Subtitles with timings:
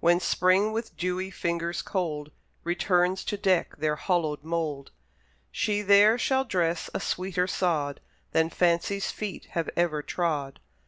[0.00, 2.32] When Spring, with dewy fingers cold,
[2.64, 4.90] Returns to deck their hallowed mould,
[5.52, 8.00] She there shall dress a sweeter sod
[8.32, 10.58] Than Fancy's feet have ever trod.